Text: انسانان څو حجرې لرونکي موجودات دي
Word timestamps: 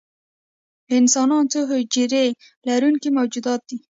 انسانان 0.97 1.43
څو 1.51 1.59
حجرې 1.71 2.25
لرونکي 2.67 3.09
موجودات 3.17 3.61
دي 3.69 3.77